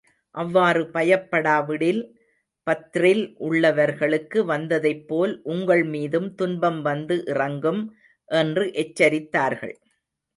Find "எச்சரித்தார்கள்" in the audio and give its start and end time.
8.77-9.75